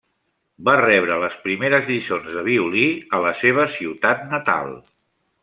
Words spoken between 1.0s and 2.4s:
les primeres lliçons